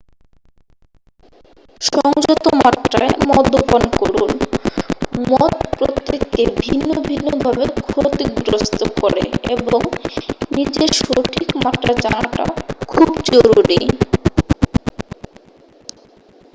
[1.87, 4.31] সংযত মাত্রায় মদ্যপান করুন
[5.29, 9.23] মদ প্রত্যেককে ভিন্ন ভিন্ন ভাবে ক্ষতিগ্রস্ত করে
[9.55, 9.81] এবং
[10.51, 12.43] নিজের সঠিক মাত্রা জানাটা
[12.87, 13.81] খুব জরুরি